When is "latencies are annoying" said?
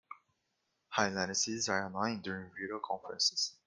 1.11-2.21